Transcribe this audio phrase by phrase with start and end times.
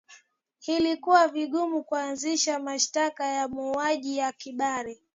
[0.67, 5.01] ilikuwa vigumu kuanzisha mashtaka ya mauaji ya kimbari